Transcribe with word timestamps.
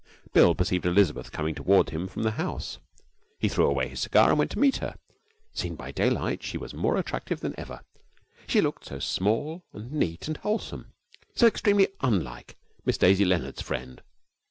Bill 0.33 0.55
perceived 0.55 0.87
Elizabeth 0.87 1.31
coming 1.31 1.53
toward 1.53 1.91
him 1.91 2.07
from 2.07 2.23
the 2.23 2.31
house. 2.31 2.79
He 3.37 3.47
threw 3.47 3.67
away 3.67 3.87
his 3.87 3.99
cigar 3.99 4.29
and 4.31 4.39
went 4.39 4.49
to 4.49 4.57
meet 4.57 4.77
her. 4.77 4.95
Seen 5.53 5.75
by 5.75 5.91
daylight, 5.91 6.41
she 6.41 6.57
was 6.57 6.73
more 6.73 6.97
attractive 6.97 7.41
than 7.41 7.53
ever. 7.55 7.81
She 8.47 8.61
looked 8.61 8.85
so 8.85 8.97
small 8.97 9.63
and 9.73 9.91
neat 9.91 10.27
and 10.27 10.37
wholesome, 10.37 10.91
so 11.35 11.45
extremely 11.45 11.89
unlike 11.99 12.57
Miss 12.83 12.97
Daisy 12.97 13.25
Leonard's 13.25 13.61
friend. 13.61 14.01